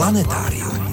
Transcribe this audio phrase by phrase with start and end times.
[0.00, 0.92] Planetárium.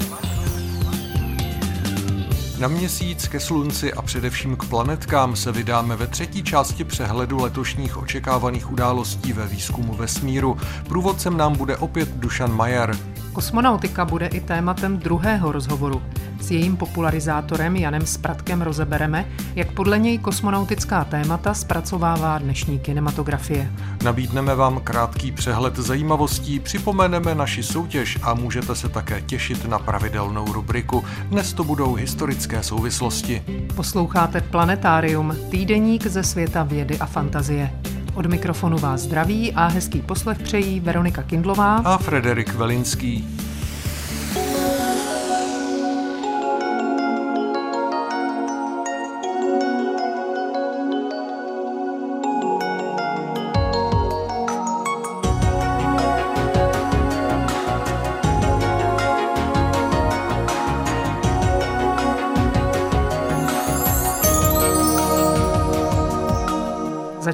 [2.59, 7.97] Na měsíc, ke slunci a především k planetkám se vydáme ve třetí části přehledu letošních
[7.97, 10.57] očekávaných událostí ve výzkumu vesmíru.
[10.87, 12.97] Průvodcem nám bude opět Dušan Majer.
[13.37, 16.01] Kosmonautika bude i tématem druhého rozhovoru.
[16.41, 19.25] S jejím popularizátorem Janem Spratkem rozebereme,
[19.55, 23.71] jak podle něj kosmonautická témata zpracovává dnešní kinematografie.
[24.03, 30.53] Nabídneme vám krátký přehled zajímavostí, připomeneme naši soutěž a můžete se také těšit na pravidelnou
[30.53, 31.03] rubriku.
[31.29, 33.43] Dnes to budou historické souvislosti.
[33.75, 37.71] Posloucháte Planetárium, týdeník ze světa vědy a fantazie.
[38.17, 43.27] Od mikrofonu vás zdraví a hezký poslech přejí Veronika Kindlová a Frederik Velinský.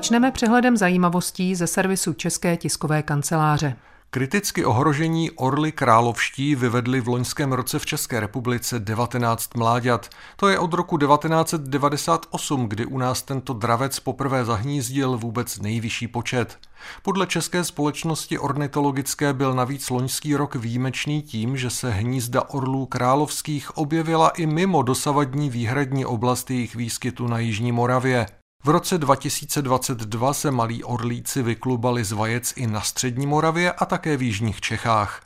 [0.03, 3.75] Začneme přehledem zajímavostí ze servisu České tiskové kanceláře.
[4.09, 10.09] Kriticky ohrožení orly královští vyvedli v loňském roce v České republice 19 mláďat.
[10.35, 16.57] To je od roku 1998, kdy u nás tento dravec poprvé zahnízdil vůbec nejvyšší počet.
[17.01, 23.77] Podle České společnosti ornitologické byl navíc loňský rok výjimečný tím, že se hnízda orlů královských
[23.77, 28.25] objevila i mimo dosavadní výhradní oblast jejich výskytu na Jižní Moravě.
[28.65, 34.17] V roce 2022 se malí orlíci vyklubali z vajec i na střední Moravě a také
[34.17, 35.21] v jižních Čechách.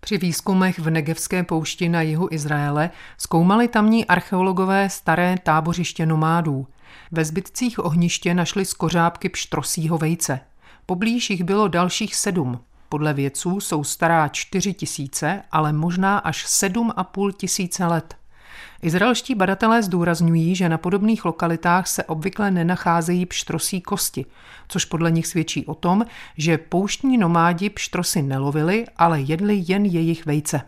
[0.00, 6.66] Při výzkumech v Negevské poušti na jihu Izraele zkoumali tamní archeologové staré tábořiště nomádů.
[7.12, 10.40] Ve zbytcích ohniště našli skořápky pštrosího vejce.
[10.86, 12.60] Poblíž jich bylo dalších sedm.
[12.88, 18.16] Podle vědců jsou stará čtyři tisíce, ale možná až sedm a půl tisíce let.
[18.86, 24.26] Izraelští badatelé zdůrazňují, že na podobných lokalitách se obvykle nenacházejí pštrosí kosti,
[24.68, 26.04] což podle nich svědčí o tom,
[26.36, 30.60] že pouštní nomádi pštrosy nelovili, ale jedli jen jejich vejce.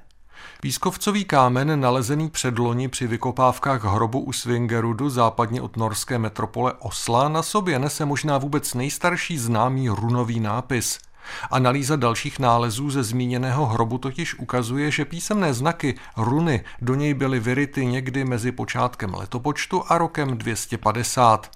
[0.61, 7.43] Pískovcový kámen nalezený předloni při vykopávkách hrobu u Svingerudu západně od norské metropole Osla na
[7.43, 10.99] sobě nese možná vůbec nejstarší známý runový nápis–
[11.51, 17.41] Analýza dalších nálezů ze zmíněného hrobu totiž ukazuje, že písemné znaky runy do něj byly
[17.41, 21.51] vyryty někdy mezi počátkem letopočtu a rokem 250.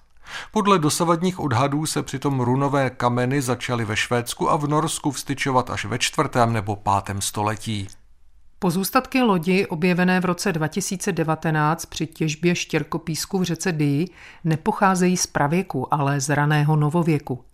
[0.52, 5.84] Podle dosavadních odhadů se přitom runové kameny začaly ve Švédsku a v Norsku vstyčovat až
[5.84, 7.88] ve čtvrtém nebo pátém století.
[8.58, 14.08] Pozůstatky lodi objevené v roce 2019 při těžbě štěrkopísku v řece Dii
[14.44, 17.44] nepocházejí z pravěku, ale z raného novověku.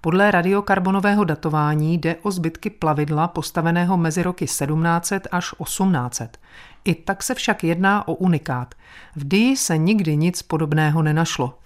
[0.00, 6.38] Podle radiokarbonového datování jde o zbytky plavidla postaveného mezi roky 1700 až 1800.
[6.84, 8.74] I tak se však jedná o unikát.
[9.16, 11.58] V Dii se nikdy nic podobného nenašlo.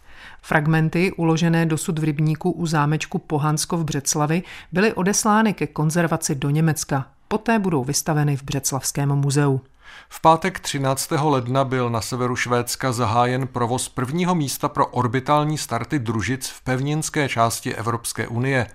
[0.42, 4.42] Fragmenty, uložené dosud v rybníku u zámečku Pohansko v Břeclavi,
[4.72, 7.06] byly odeslány ke konzervaci do Německa.
[7.28, 9.60] Poté budou vystaveny v Břeclavském muzeu.
[10.08, 11.10] V pátek 13.
[11.10, 17.28] ledna byl na severu Švédska zahájen provoz prvního místa pro orbitální starty družic v pevninské
[17.28, 18.66] části Evropské unie.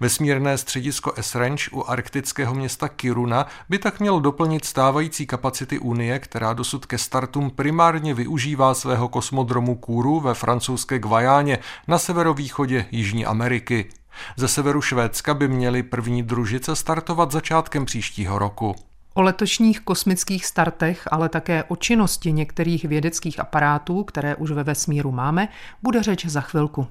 [0.00, 6.52] Vesmírné středisko Esrange u arktického města Kiruna by tak mělo doplnit stávající kapacity Unie, která
[6.52, 13.88] dosud ke startům primárně využívá svého kosmodromu Kuru ve francouzské Gvajáně na severovýchodě Jižní Ameriky.
[14.36, 18.74] Ze severu Švédska by měly první družice startovat začátkem příštího roku.
[19.14, 25.12] O letošních kosmických startech, ale také o činnosti některých vědeckých aparátů, které už ve vesmíru
[25.12, 25.48] máme,
[25.82, 26.88] bude řeč za chvilku.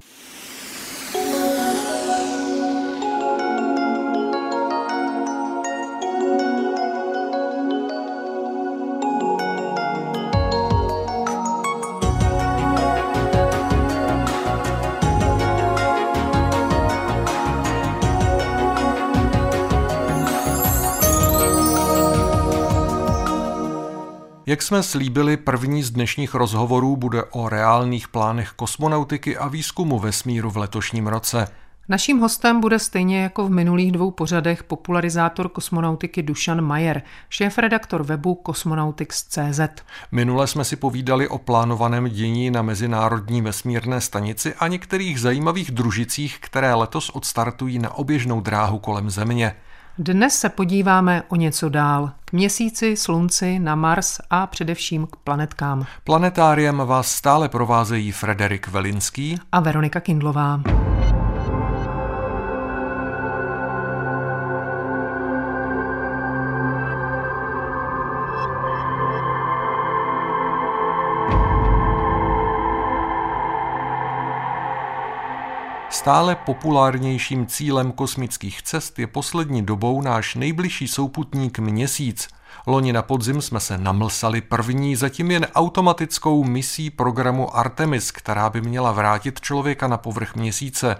[24.54, 30.50] Jak jsme slíbili, první z dnešních rozhovorů bude o reálných plánech kosmonautiky a výzkumu vesmíru
[30.50, 31.48] v letošním roce.
[31.88, 38.42] Naším hostem bude stejně jako v minulých dvou pořadech popularizátor kosmonautiky Dušan Majer, šéf-redaktor webu
[38.46, 39.60] Cosmonautics.cz.
[40.12, 46.38] Minule jsme si povídali o plánovaném dění na Mezinárodní vesmírné stanici a některých zajímavých družicích,
[46.40, 49.54] které letos odstartují na oběžnou dráhu kolem Země.
[49.98, 52.10] Dnes se podíváme o něco dál.
[52.24, 55.86] K měsíci, slunci, na Mars a především k planetkám.
[56.04, 60.60] Planetáriem vás stále provázejí Frederik Velinský a Veronika Kindlová.
[76.04, 82.28] Stále populárnějším cílem kosmických cest je poslední dobou náš nejbližší souputník Měsíc.
[82.66, 88.60] Loni na podzim jsme se namlsali první, zatím jen automatickou misí programu Artemis, která by
[88.60, 90.96] měla vrátit člověka na povrch měsíce.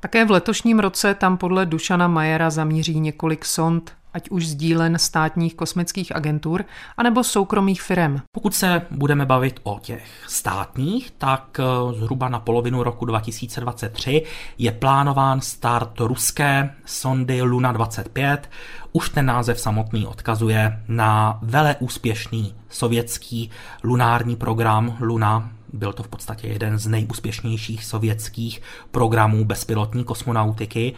[0.00, 5.54] Také v letošním roce tam podle Dušana Majera zamíří několik sond ať už sdílen státních
[5.54, 6.64] kosmických agentur,
[6.96, 8.20] anebo soukromých firm.
[8.32, 14.22] Pokud se budeme bavit o těch státních, tak eh, zhruba na polovinu roku 2023
[14.58, 18.50] je plánován start ruské sondy Luna 25.
[18.92, 23.50] Už ten název samotný odkazuje na vele úspěšný sovětský
[23.84, 30.94] lunární program Luna byl to v podstatě jeden z nejúspěšnějších sovětských programů bezpilotní kosmonautiky.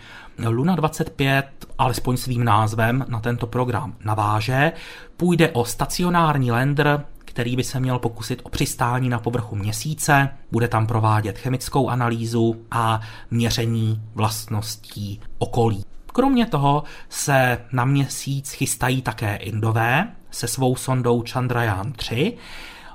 [0.48, 1.46] Luna 25,
[1.78, 4.72] alespoň svým názvem, na tento program naváže.
[5.16, 10.68] Půjde o stacionární lander, který by se měl pokusit o přistání na povrchu měsíce, bude
[10.68, 13.00] tam provádět chemickou analýzu a
[13.30, 15.84] měření vlastností okolí.
[16.12, 22.36] Kromě toho se na měsíc chystají také Indové se svou sondou Chandrayaan 3,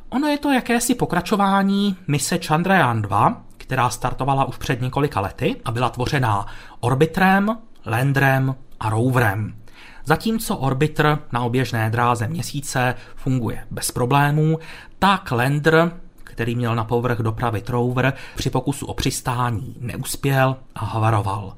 [0.10, 5.72] Ono je to jakési pokračování mise Chandrayaan 2, která startovala už před několika lety a
[5.72, 6.46] byla tvořená
[6.80, 9.56] orbitrem, landrem a roverem.
[10.06, 14.60] Zatímco orbiter na oběžné dráze měsíce funguje bez problémů,
[15.00, 15.92] tak lander,
[16.24, 21.56] který měl na povrch dopravit rover, při pokusu o přistání neuspěl a havaroval.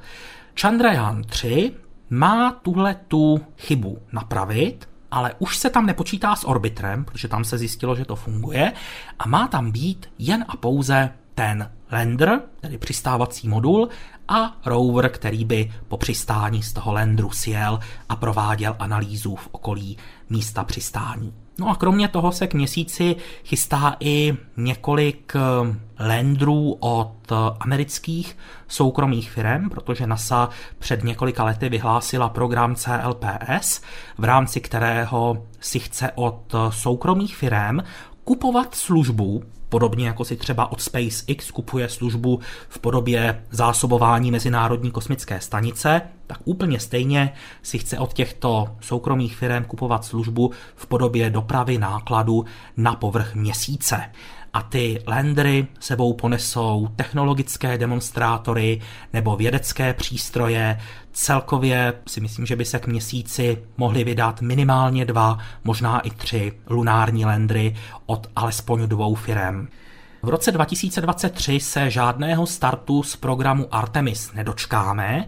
[0.62, 1.74] Chandrayaan 3
[2.10, 7.58] má tuhle tu chybu napravit ale už se tam nepočítá s orbitrem, protože tam se
[7.58, 8.74] zjistilo, že to funguje
[9.20, 13.90] a má tam být jen a pouze ten lander, tedy přistávací modul,
[14.28, 19.98] a rover, který by po přistání z toho landru sjel a prováděl analýzu v okolí
[20.30, 21.34] místa přistání.
[21.60, 23.16] No a kromě toho se k měsíci
[23.46, 25.76] chystá i několik eh,
[26.08, 28.38] landrů od eh, amerických
[28.68, 30.50] soukromých firm, protože NASA
[30.80, 33.82] před několika lety vyhlásila program CLPS,
[34.18, 37.80] v rámci kterého si chce od eh, soukromých firm
[38.24, 45.42] kupovat službu Podobně jako si třeba od SpaceX kupuje službu v podobě zásobování Mezinárodní kosmické
[45.42, 47.34] stanice, tak úplně stejně
[47.64, 52.46] si chce od těchto soukromých firm kupovat službu v podobě dopravy nákladu
[52.78, 54.12] na povrch měsíce
[54.54, 58.82] a ty landry sebou ponesou technologické demonstrátory
[59.14, 60.80] nebo vědecké přístroje.
[61.14, 66.54] Celkově si myslím, že by se k měsíci mohly vydat minimálně dva, možná i tři
[66.70, 69.68] lunární landry od alespoň dvou firem.
[70.24, 75.28] V roce 2023 se žádného startu z programu Artemis nedočkáme,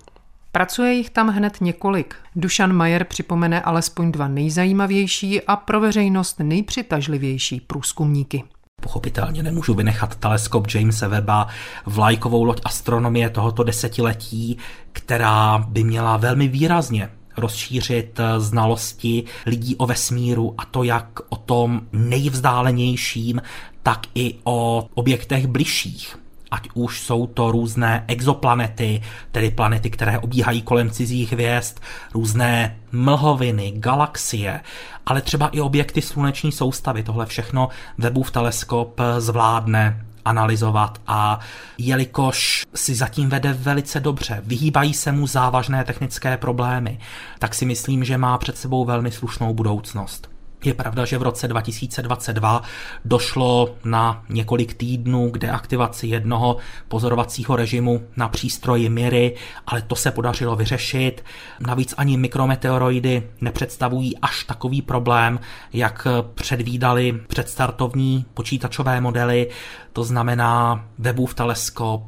[0.52, 2.14] Pracuje jich tam hned několik.
[2.36, 8.44] Dušan Majer připomene alespoň dva nejzajímavější a pro veřejnost nejpřitažlivější průzkumníky.
[8.82, 11.46] Pochopitelně nemůžu vynechat teleskop Jamesa Webba,
[11.86, 14.58] vlajkovou loď astronomie tohoto desetiletí,
[14.92, 21.80] která by měla velmi výrazně rozšířit znalosti lidí o vesmíru a to jak o tom
[21.92, 23.42] nejvzdálenějším,
[23.82, 26.16] tak i o objektech bližších
[26.50, 31.78] ať už jsou to různé exoplanety, tedy planety, které obíhají kolem cizích hvězd,
[32.14, 34.60] různé mlhoviny, galaxie,
[35.06, 37.02] ale třeba i objekty sluneční soustavy.
[37.02, 41.40] Tohle všechno Webův teleskop zvládne analyzovat a
[41.78, 46.98] jelikož si zatím vede velice dobře, vyhýbají se mu závažné technické problémy,
[47.38, 50.35] tak si myslím, že má před sebou velmi slušnou budoucnost.
[50.66, 52.62] Je pravda, že v roce 2022
[53.04, 56.56] došlo na několik týdnů k deaktivaci jednoho
[56.88, 59.34] pozorovacího režimu na přístroji Miry,
[59.66, 61.24] ale to se podařilo vyřešit.
[61.60, 65.40] Navíc ani mikrometeoroidy nepředstavují až takový problém,
[65.72, 69.50] jak předvídali předstartovní počítačové modely.
[69.92, 72.02] To znamená, Webův teleskop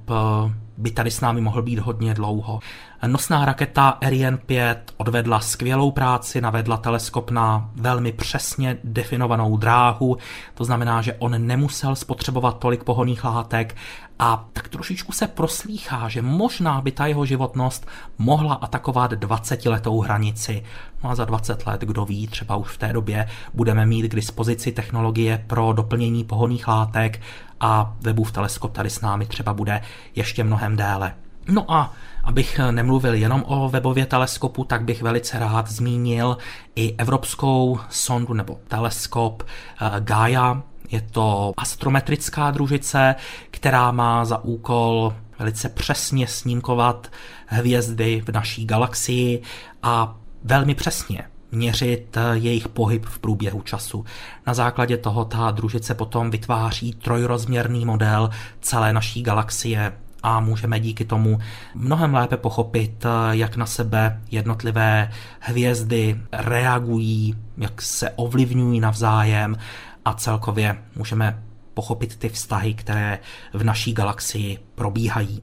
[0.78, 2.60] by tady s námi mohl být hodně dlouho.
[3.06, 10.16] Nosná raketa Ariane 5 odvedla skvělou práci, navedla teleskop na velmi přesně definovanou dráhu,
[10.54, 13.76] to znamená, že on nemusel spotřebovat tolik pohoných látek
[14.18, 17.86] a tak trošičku se proslýchá, že možná by ta jeho životnost
[18.18, 20.64] mohla atakovat 20-letou hranici.
[21.04, 24.14] No a za 20 let, kdo ví, třeba už v té době budeme mít k
[24.14, 27.20] dispozici technologie pro doplnění pohoných látek
[27.60, 29.80] a Webův teleskop tady s námi třeba bude
[30.14, 31.14] ještě mnohem déle.
[31.48, 31.92] No a
[32.24, 36.38] abych nemluvil jenom o webově teleskopu, tak bych velice rád zmínil
[36.76, 40.62] i evropskou sondu nebo teleskop eh, Gaia.
[40.90, 43.14] Je to astrometrická družice,
[43.50, 47.10] která má za úkol velice přesně snímkovat
[47.46, 49.42] hvězdy v naší galaxii
[49.82, 54.04] a velmi přesně měřit eh, jejich pohyb v průběhu času.
[54.46, 61.04] Na základě toho ta družice potom vytváří trojrozměrný model celé naší galaxie a můžeme díky
[61.04, 61.38] tomu
[61.74, 69.56] mnohem lépe pochopit, eh, jak na sebe jednotlivé hvězdy reagují, jak se ovlivňují navzájem
[70.04, 71.42] a celkově můžeme
[71.74, 73.18] pochopit ty vztahy, které
[73.52, 75.42] v naší galaxii probíhají.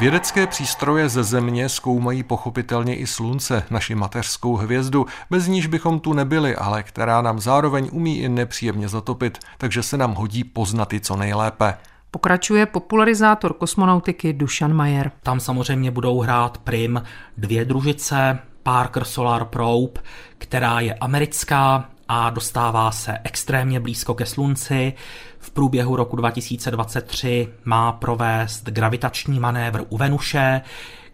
[0.00, 6.12] Vědecké přístroje ze Země zkoumají pochopitelně i Slunce, naši mateřskou hvězdu, bez níž bychom tu
[6.12, 11.00] nebyli, ale která nám zároveň umí i nepříjemně zatopit, takže se nám hodí poznat i
[11.00, 11.74] co nejlépe.
[12.10, 15.10] Pokračuje popularizátor kosmonautiky Dušan Majer.
[15.22, 17.02] Tam samozřejmě budou hrát prim
[17.36, 20.00] dvě družice, Parker Solar Probe,
[20.38, 24.92] která je americká a dostává se extrémně blízko ke Slunci.
[25.38, 30.60] V průběhu roku 2023 má provést gravitační manévr u Venuše,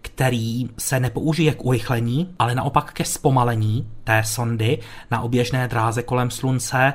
[0.02, 4.78] který se nepoužije k urychlení, ale naopak ke zpomalení té sondy
[5.10, 6.92] na oběžné dráze kolem Slunce.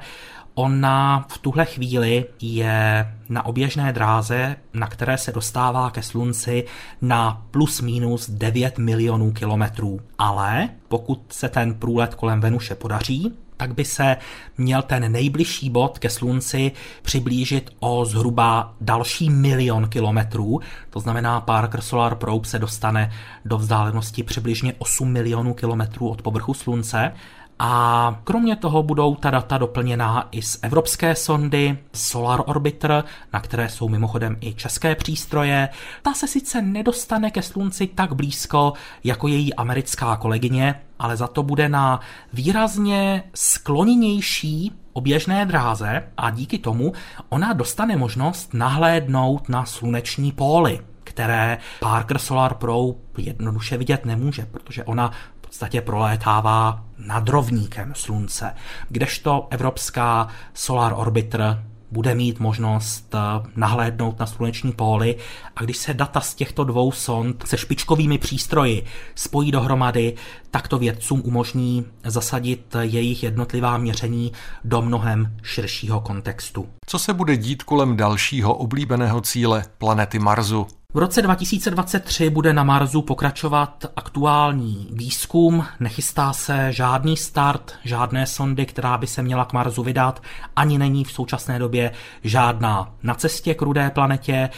[0.54, 6.66] Ona v tuhle chvíli je na oběžné dráze, na které se dostává ke Slunci
[7.02, 10.00] na plus minus 9 milionů kilometrů.
[10.18, 14.18] Ale pokud se ten průlet kolem Venuše podaří, tak by se
[14.58, 20.60] měl ten nejbližší bod ke Slunci přiblížit o zhruba další milion kilometrů.
[20.90, 23.12] To znamená, Parker Solar Probe se dostane
[23.46, 27.14] do vzdálenosti přibližně 8 milionů kilometrů od povrchu Slunce.
[27.60, 33.70] A kromě toho budou ta data doplněná i z evropské sondy Solar Orbiter, na které
[33.70, 35.70] jsou mimochodem i české přístroje.
[36.02, 38.74] Ta se sice nedostane ke slunci tak blízko
[39.04, 42.00] jako její americká kolegyně, ale za to bude na
[42.34, 46.94] výrazně skloněnější oběžné dráze a díky tomu
[47.30, 52.86] ona dostane možnost nahlédnout na sluneční póly které Parker Solar Pro
[53.18, 55.12] jednoduše vidět nemůže, protože ona
[55.50, 58.56] podstatě prolétává nad rovníkem Slunce,
[58.90, 65.16] kdežto Evropská Solar Orbiter bude mít možnost eh, nahlédnout na sluneční póly
[65.56, 70.16] a když se data z těchto dvou sond se špičkovými přístroji spojí dohromady,
[70.52, 74.32] tak to vědcům umožní zasadit jejich jednotlivá měření
[74.64, 76.70] do mnohem širšího kontextu.
[76.86, 80.68] Co se bude dít kolem dalšího oblíbeného cíle planety Marsu?
[80.94, 88.66] V roce 2023 bude na Marsu pokračovat aktuální výzkum, nechystá se žádný start, žádné sondy,
[88.66, 90.22] která by se měla k Marsu vydat,
[90.56, 91.92] ani není v současné době
[92.24, 94.50] žádná na cestě k rudé planetě.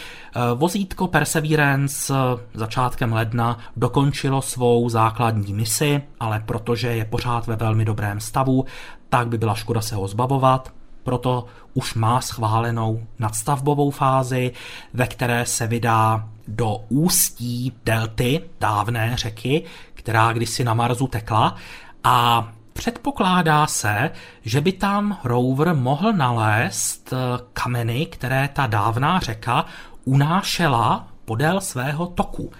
[0.55, 2.13] Vozítko Perseverance
[2.53, 8.65] začátkem ledna dokončilo svou základní misi, ale protože je pořád ve velmi dobrém stavu,
[9.09, 10.71] tak by byla škoda se ho zbavovat
[11.03, 14.51] proto už má schválenou nadstavbovou fázi,
[14.93, 21.55] ve které se vydá do ústí delty dávné řeky, která kdysi na Marsu tekla
[22.03, 27.17] a Předpokládá se, že by tam rover mohl nalézt eh,
[27.53, 29.65] kameny, které ta dávná řeka
[30.05, 32.51] unášela podél svého toku.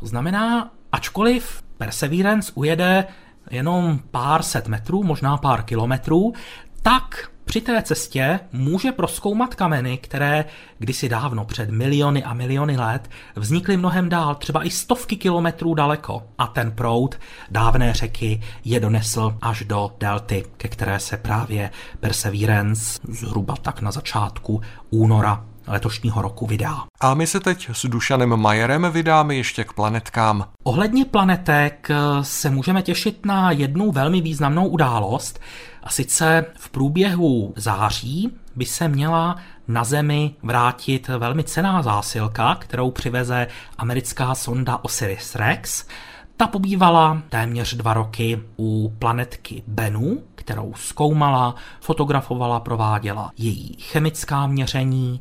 [0.00, 3.06] To znamená, ačkoliv Perseverance ujede
[3.50, 6.34] jenom pár set metrů, možná pár kilometrů,
[6.82, 10.44] tak při té cestě může proskoumat kameny, které
[10.78, 16.22] kdysi dávno, před miliony a miliony let, vznikly mnohem dál, třeba i stovky kilometrů daleko.
[16.38, 17.18] A ten proud
[17.50, 23.90] dávné řeky je donesl až do delty, ke které se právě Perseverance zhruba tak na
[23.90, 24.60] začátku
[24.90, 26.76] února letošního roku vydá.
[27.00, 30.48] A my se teď s Dušanem Majerem vydáme ještě k planetkám.
[30.62, 31.88] Ohledně planetek
[32.22, 35.40] se můžeme těšit na jednu velmi významnou událost,
[35.82, 39.36] a sice v průběhu září by se měla
[39.68, 43.46] na Zemi vrátit velmi cená zásilka, kterou přiveze
[43.78, 45.86] americká sonda Osiris-Rex.
[46.36, 55.20] Ta pobývala téměř dva roky u planetky Bennu, kterou zkoumala, fotografovala, prováděla její chemická měření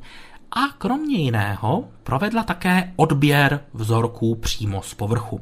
[0.56, 5.42] a kromě jiného provedla také odběr vzorků přímo z povrchu.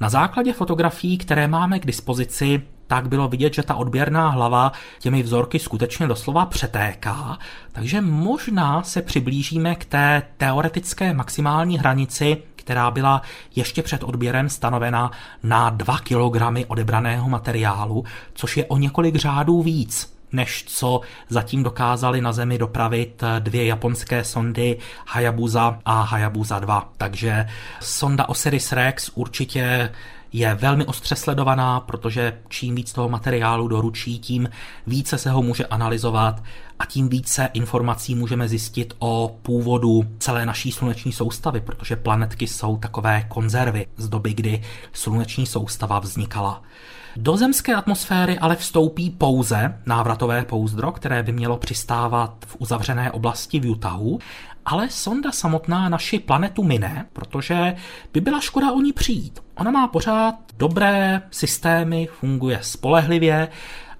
[0.00, 5.22] Na základě fotografií, které máme k dispozici, tak bylo vidět, že ta odběrná hlava těmi
[5.22, 7.38] vzorky skutečně doslova přetéká,
[7.72, 13.22] takže možná se přiblížíme k té teoretické maximální hranici, která byla
[13.56, 15.10] ještě před odběrem stanovena
[15.42, 18.04] na 2 kg odebraného materiálu,
[18.34, 24.24] což je o několik řádů víc než co zatím dokázali na Zemi dopravit dvě japonské
[24.24, 26.92] sondy Hayabusa a Hayabusa 2.
[26.96, 27.46] Takže
[27.80, 29.90] sonda Osiris-Rex určitě
[30.32, 34.48] je velmi ostře sledovaná, protože čím víc toho materiálu doručí, tím
[34.86, 36.42] více se ho může analyzovat
[36.78, 42.76] a tím více informací můžeme zjistit o původu celé naší sluneční soustavy, protože planetky jsou
[42.76, 46.62] takové konzervy z doby, kdy sluneční soustava vznikala.
[47.16, 53.60] Do zemské atmosféry ale vstoupí pouze návratové pouzdro, které by mělo přistávat v uzavřené oblasti
[53.60, 54.18] v Utahu,
[54.64, 57.76] ale sonda samotná naši planetu mine, protože
[58.12, 59.42] by byla škoda o ní přijít.
[59.54, 63.48] Ona má pořád dobré systémy, funguje spolehlivě,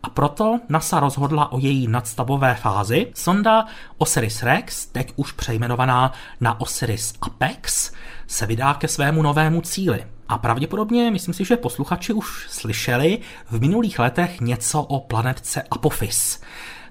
[0.03, 3.13] a proto NASA rozhodla o její nadstavové fázi.
[3.15, 3.67] Sonda
[3.99, 7.93] Osiris-Rex, teď už přejmenovaná na Osiris Apex,
[8.27, 10.07] se vydá ke svému novému cíli.
[10.31, 13.19] A pravděpodobně, myslím si, že posluchači už slyšeli
[13.51, 16.41] v minulých letech něco o planetce Apophis.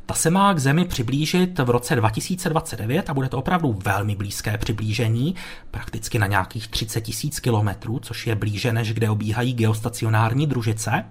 [0.05, 4.57] Ta se má k Zemi přiblížit v roce 2029 a bude to opravdu velmi blízké
[4.57, 5.35] přiblížení,
[5.71, 11.05] prakticky na nějakých 30 tisíc kilometrů, což je blíže než kde obíhají geostacionární družice.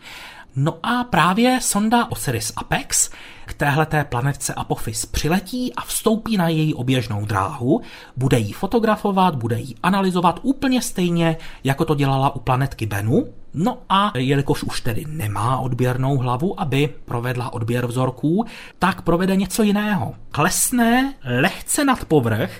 [0.57, 3.11] No a právě sonda Osiris Apex
[3.47, 7.81] k téhleté planetce Apophis přiletí a vstoupí na její oběžnou dráhu,
[8.17, 13.79] bude ji fotografovat, bude ji analyzovat úplně stejně, jako to dělala u planetky Bennu, No
[13.89, 18.45] a jelikož už tedy nemá odběrnou hlavu, aby provedla odběr vzorků,
[18.79, 20.15] tak provede něco jiného.
[20.31, 22.51] Klesne lehce nad povrch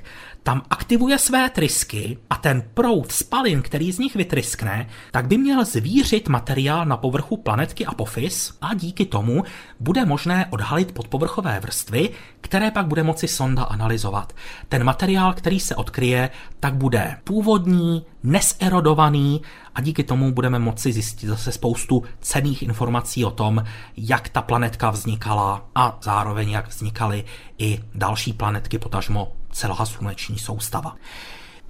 [0.43, 5.65] tam aktivuje své trysky a ten proud spalin, který z nich vytryskne, tak by měl
[5.65, 9.45] zvířit materiál na povrchu planetky Apophis a díky tomu
[9.81, 14.33] bude možné odhalit podpovrchové vrstvy, které pak bude moci sonda analyzovat.
[14.69, 19.43] Ten materiál, který se odkryje, tak bude původní, neserodovaný
[19.75, 23.65] a díky tomu budeme moci zjistit zase spoustu cených informací o tom,
[23.97, 27.25] jak ta planetka vznikala a zároveň jak vznikaly
[27.59, 30.97] i další planetky, potažmo celá sluneční soustava.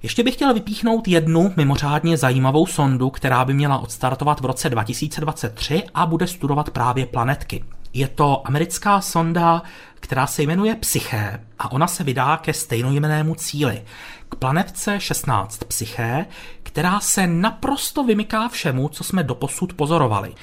[0.03, 5.83] Ještě bych chtěl vypíchnout jednu mimořádně zajímavou sondu, která by měla odstartovat v roce 2023
[5.93, 7.63] a bude studovat právě planetky.
[7.93, 9.61] Je to americká sonda,
[9.95, 13.83] která se jmenuje Psyché a ona se vydá ke stejnojmenému cíli.
[14.29, 16.25] K planetce 16 Psyché,
[16.63, 20.33] která se naprosto vymyká všemu, co jsme doposud pozorovali.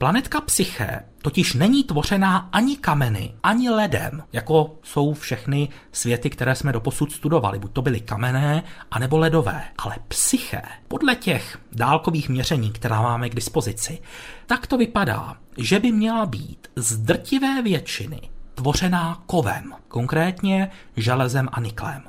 [0.00, 6.72] Planetka Psyché totiž není tvořená ani kameny, ani ledem, jako jsou všechny světy, které jsme
[6.72, 7.58] doposud studovali.
[7.58, 9.62] Buď to byly kamenné, anebo ledové.
[9.78, 13.98] Ale Psyché, podle těch dálkových měření, která máme k dispozici,
[14.46, 18.20] tak to vypadá, že by měla být z drtivé většiny
[18.54, 22.02] tvořená kovem, konkrétně železem a niklem.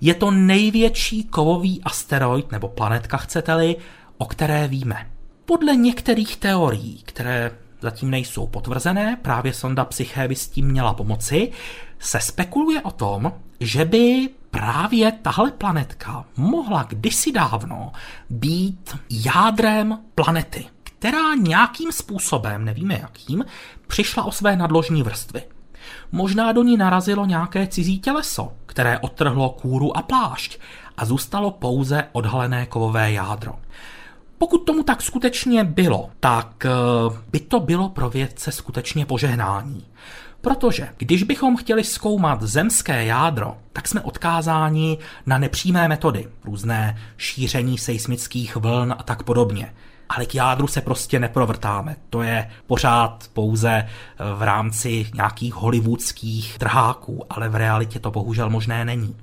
[0.00, 3.76] Je to největší kovový asteroid, nebo planetka chcete-li,
[4.18, 5.17] o které víme.
[5.48, 11.52] Podle některých teorií, které zatím nejsou potvrzené, právě sonda Psyché by s tím měla pomoci,
[11.98, 17.92] se spekuluje o tom, že by právě tahle planetka mohla kdysi dávno
[18.30, 23.44] být jádrem planety, která nějakým způsobem, nevíme jakým,
[23.86, 25.42] přišla o své nadložní vrstvy.
[26.12, 30.58] Možná do ní narazilo nějaké cizí těleso, které odtrhlo kůru a plášť
[30.96, 33.54] a zůstalo pouze odhalené kovové jádro.
[34.38, 36.70] Pokud tomu tak skutečně bylo, tak eh,
[37.32, 39.86] by to bylo pro vědce skutečně požehnání.
[40.40, 47.78] Protože když bychom chtěli zkoumat zemské jádro, tak jsme odkázáni na nepřímé metody, různé šíření
[47.78, 49.74] seismických vln a tak podobně
[50.08, 51.96] ale k jádru se prostě neprovrtáme.
[52.10, 53.86] To je pořád pouze eh,
[54.34, 59.16] v rámci nějakých hollywoodských trháků, ale v realitě to bohužel možné není.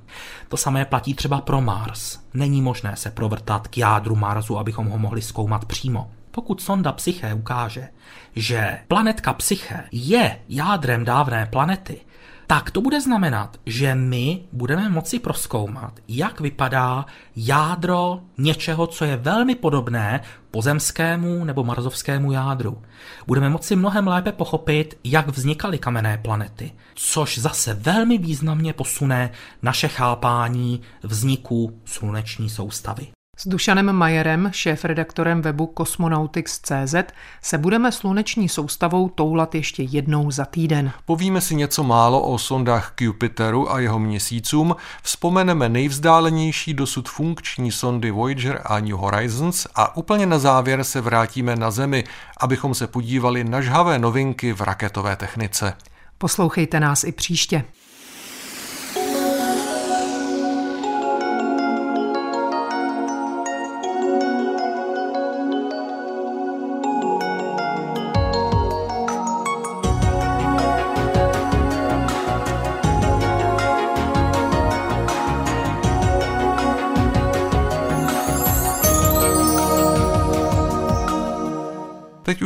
[0.49, 2.19] To samé platí třeba pro Mars.
[2.33, 6.11] Není možné se provrtat k jádru Marsu, abychom ho mohli zkoumat přímo.
[6.31, 7.87] Pokud sonda Psyche ukáže,
[8.35, 12.01] že planetka Psyche je jádrem dávné planety,
[12.47, 17.05] tak to bude znamenat, že my budeme moci proskoumat, jak vypadá
[17.35, 22.81] jádro něčeho, co je velmi podobné pozemskému nebo marzovskému jádru.
[23.27, 29.31] Budeme moci mnohem lépe pochopit, jak vznikaly kamenné planety, což zase velmi významně posune
[29.61, 33.14] naše chápání vzniku sluneční soustavy.
[33.37, 36.95] S Dušanem Majerem, šéf-redaktorem webu Cosmonautics.cz,
[37.41, 40.91] se budeme sluneční soustavou toulat ještě jednou za týden.
[41.05, 48.11] Povíme si něco málo o sondách Jupiteru a jeho měsícům, vzpomeneme nejvzdálenější dosud funkční sondy
[48.11, 52.03] Voyager a New Horizons a úplně na závěr se vrátíme na Zemi,
[52.37, 55.73] abychom se podívali na žhavé novinky v raketové technice.
[56.17, 57.63] Poslouchejte nás i příště.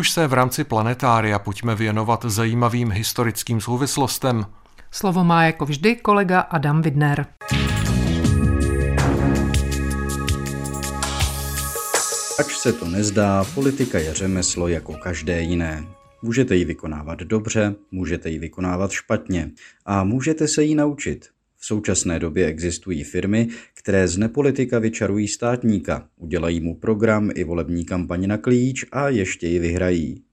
[0.09, 4.45] Už se v rámci planetária pojďme věnovat zajímavým historickým souvislostem.
[4.91, 7.25] Slovo má jako vždy kolega Adam Vidner.
[12.39, 15.83] Ač se to nezdá, politika je řemeslo jako každé jiné.
[16.21, 19.51] Můžete ji vykonávat dobře, můžete ji vykonávat špatně
[19.85, 21.29] a můžete se jí naučit.
[21.61, 27.85] V současné době existují firmy, které z nepolitika vyčarují státníka, udělají mu program i volební
[27.85, 30.23] kampaň na klíč a ještě ji vyhrají.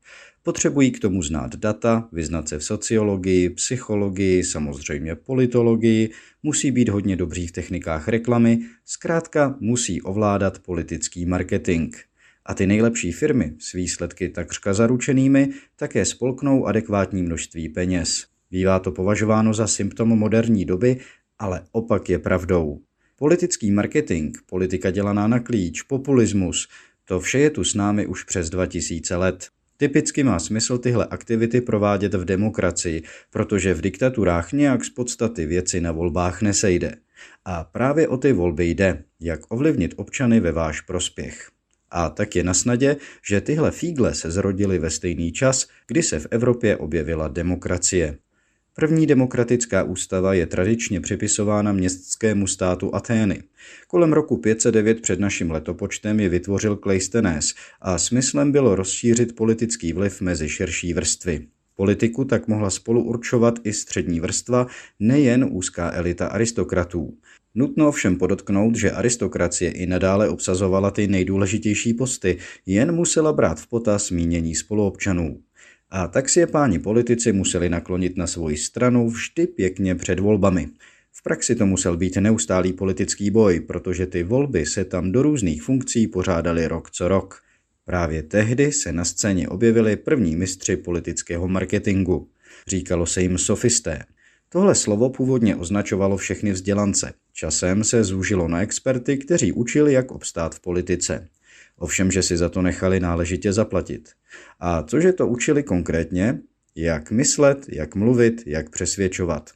[0.42, 6.10] Potřebují k tomu znát data, vyznat se v sociologii, psychologii, samozřejmě politologii,
[6.42, 11.96] musí být hodně dobří v technikách reklamy, zkrátka musí ovládat politický marketing.
[12.44, 18.35] A ty nejlepší firmy s výsledky takřka zaručenými také spolknou adekvátní množství peněz.
[18.50, 21.00] Bývá to považováno za symptom moderní doby,
[21.38, 22.80] ale opak je pravdou.
[23.16, 26.68] Politický marketing, politika dělaná na klíč, populismus,
[27.04, 29.48] to vše je tu s námi už přes 2000 let.
[29.76, 35.80] Typicky má smysl tyhle aktivity provádět v demokracii, protože v diktaturách nějak z podstaty věci
[35.80, 36.96] na volbách nesejde.
[37.44, 41.50] A právě o ty volby jde, jak ovlivnit občany ve váš prospěch.
[41.90, 42.96] A tak je na snadě,
[43.28, 48.18] že tyhle fígle se zrodily ve stejný čas, kdy se v Evropě objevila demokracie.
[48.78, 53.42] První demokratická ústava je tradičně připisována městskému státu Atény.
[53.88, 60.20] Kolem roku 509 před naším letopočtem je vytvořil Kleisthenes a smyslem bylo rozšířit politický vliv
[60.20, 61.46] mezi širší vrstvy.
[61.76, 64.66] Politiku tak mohla spolu určovat i střední vrstva,
[65.00, 67.18] nejen úzká elita aristokratů.
[67.54, 73.66] Nutno ovšem podotknout, že aristokracie i nadále obsazovala ty nejdůležitější posty, jen musela brát v
[73.66, 75.40] potaz mínění spoluobčanů.
[75.90, 80.68] A tak si je páni politici museli naklonit na svoji stranu vždy pěkně před volbami.
[81.12, 85.62] V praxi to musel být neustálý politický boj, protože ty volby se tam do různých
[85.62, 87.42] funkcí pořádaly rok co rok.
[87.84, 92.28] Právě tehdy se na scéně objevili první mistři politického marketingu.
[92.66, 94.04] Říkalo se jim sofisté.
[94.48, 97.12] Tohle slovo původně označovalo všechny vzdělance.
[97.32, 101.28] Časem se zúžilo na experty, kteří učili, jak obstát v politice.
[101.78, 104.08] Ovšem, že si za to nechali náležitě zaplatit.
[104.60, 106.38] A cože to učili konkrétně?
[106.76, 109.50] Jak myslet, jak mluvit, jak přesvědčovat.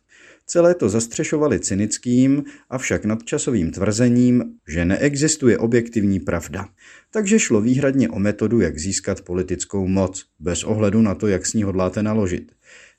[0.46, 6.68] Celé to zastřešovali cynickým, avšak nadčasovým tvrzením, že neexistuje objektivní pravda.
[7.10, 11.54] Takže šlo výhradně o metodu, jak získat politickou moc, bez ohledu na to, jak s
[11.54, 12.52] ní hodláte naložit.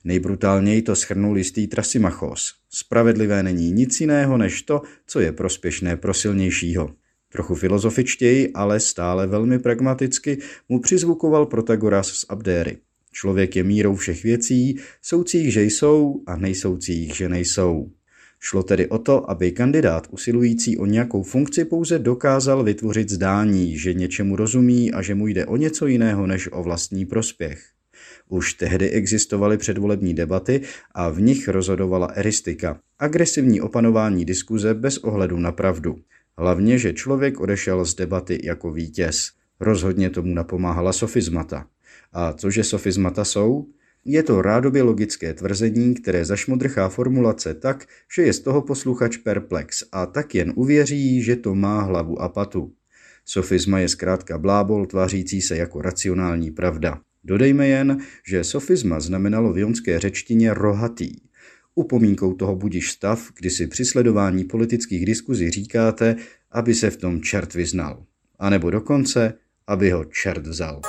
[0.03, 2.53] Nejbrutálněji to schrnul jistý Trasimachos.
[2.69, 7.00] Spravedlivé není nic jiného než to, co je prospěšné pro silnějšího.
[7.31, 10.37] Trochu filozofičtěji, ale stále velmi pragmaticky
[10.69, 12.77] mu přizvukoval Protagoras z Abdéry.
[13.11, 17.91] Člověk je mírou všech věcí, soucích, že jsou a nejsoucích, že nejsou.
[18.39, 23.93] Šlo tedy o to, aby kandidát usilující o nějakou funkci pouze dokázal vytvořit zdání, že
[23.93, 27.63] něčemu rozumí a že mu jde o něco jiného než o vlastní prospěch.
[28.29, 35.37] Už tehdy existovaly předvolební debaty a v nich rozhodovala eristika, agresivní opanování diskuze bez ohledu
[35.37, 35.95] na pravdu.
[36.37, 39.31] Hlavně, že člověk odešel z debaty jako vítěz.
[39.59, 41.65] Rozhodně tomu napomáhala sofizmata.
[42.13, 43.67] A cože sofizmata jsou?
[44.05, 49.83] Je to rádobě logické tvrzení, které zašmodrchá formulace tak, že je z toho posluchač perplex
[49.91, 52.73] a tak jen uvěří, že to má hlavu a patu.
[53.25, 56.99] Sofisma je zkrátka blábol tvářící se jako racionální pravda.
[57.23, 61.11] Dodejme jen, že sofisma znamenalo v jonské řečtině rohatý.
[61.81, 66.15] Upomínkou toho budíš stav, kdy si při sledování politických diskuzí říkáte,
[66.51, 68.05] aby se v tom čert vyznal.
[68.39, 69.33] A nebo dokonce,
[69.67, 70.81] aby ho čert vzal.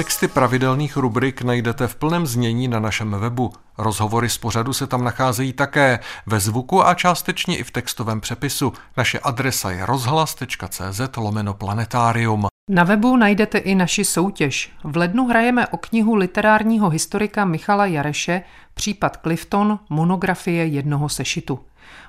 [0.00, 3.52] Texty pravidelných rubrik najdete v plném znění na našem webu.
[3.78, 8.72] Rozhovory z pořadu se tam nacházejí také ve zvuku a částečně i v textovém přepisu.
[8.96, 12.46] Naše adresa je rozhlas.cz lomeno planetarium.
[12.70, 14.72] Na webu najdete i naši soutěž.
[14.84, 18.42] V lednu hrajeme o knihu literárního historika Michala Jareše
[18.74, 21.60] Případ Clifton, monografie jednoho sešitu.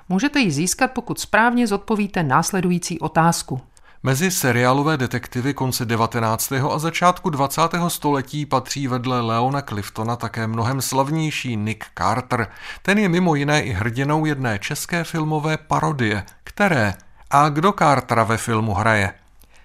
[0.08, 3.60] Můžete ji získat, pokud správně zodpovíte následující otázku.
[4.04, 6.52] Mezi seriálové detektivy konce 19.
[6.52, 7.60] a začátku 20.
[7.88, 12.48] století patří vedle Leona Cliftona také mnohem slavnější Nick Carter.
[12.82, 16.24] Ten je mimo jiné i hrdinou jedné české filmové parodie.
[16.44, 16.94] Které
[17.30, 19.14] a kdo Cartera ve filmu hraje?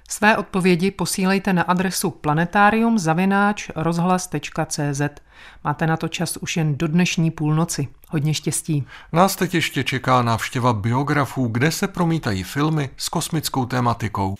[0.09, 2.97] Své odpovědi posílejte na adresu planetarium.
[5.63, 7.87] Máte na to čas už jen do dnešní půlnoci.
[8.09, 8.87] Hodně štěstí.
[9.13, 14.35] Nás teď ještě čeká návštěva biografů, kde se promítají filmy s kosmickou tématikou.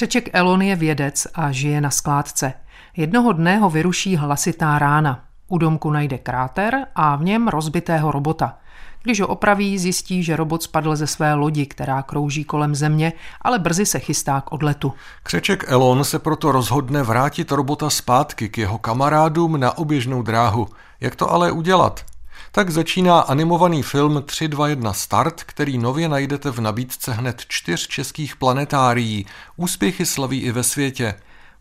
[0.00, 2.52] Křeček Elon je vědec a žije na skládce.
[2.96, 5.24] Jednoho dne ho vyruší hlasitá rána.
[5.48, 8.58] U domku najde kráter a v něm rozbitého robota.
[9.02, 13.58] Když ho opraví, zjistí, že robot spadl ze své lodi, která krouží kolem země, ale
[13.58, 14.92] brzy se chystá k odletu.
[15.22, 20.68] Křeček Elon se proto rozhodne vrátit robota zpátky k jeho kamarádům na oběžnou dráhu.
[21.00, 22.04] Jak to ale udělat?
[22.52, 29.26] Tak začíná animovaný film 321 Start, který nově najdete v nabídce hned čtyř českých planetárií.
[29.56, 31.14] Úspěchy slaví i ve světě.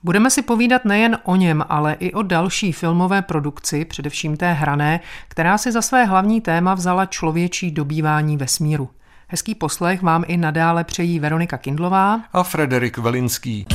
[0.03, 4.99] Budeme si povídat nejen o něm, ale i o další filmové produkci, především té hrané,
[5.27, 8.89] která si za své hlavní téma vzala člověčí dobývání vesmíru.
[9.27, 13.65] Hezký poslech vám i nadále přejí Veronika Kindlová a Frederik Velinský.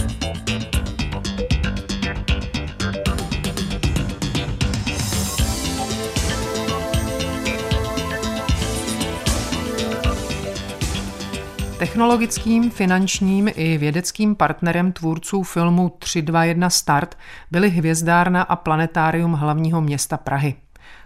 [11.85, 17.19] Technologickým, finančním i vědeckým partnerem tvůrců filmu 321 Start
[17.51, 20.55] byly Hvězdárna a Planetárium hlavního města Prahy.